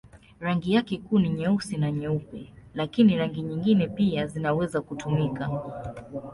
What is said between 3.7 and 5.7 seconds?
pia zinaweza kutumika.